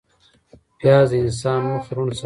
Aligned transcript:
پیاز 0.79 1.09
د 1.11 1.13
انسان 1.23 1.59
مخ 1.69 1.85
روڼ 1.95 2.09
ساتي 2.13 2.19